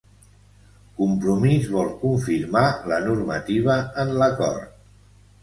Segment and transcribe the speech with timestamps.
[1.01, 3.77] Compromís vol confirmar la normativa
[4.07, 4.75] en l'acord